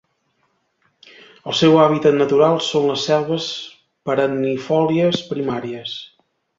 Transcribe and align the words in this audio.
El 1.51 1.55
seu 1.59 1.77
hàbitat 1.83 2.17
natural 2.23 2.59
són 2.71 2.89
les 2.89 3.05
selves 3.13 3.49
perennifòlies 4.11 5.25
primàries. 5.33 5.99